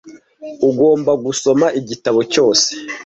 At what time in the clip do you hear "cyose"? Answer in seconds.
2.33-2.67